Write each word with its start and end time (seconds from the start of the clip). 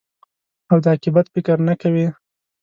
او 0.71 0.77
د 0.83 0.85
عاقبت 0.91 1.25
فکر 1.33 1.57
نه 1.67 1.73
کوې. 1.81 2.07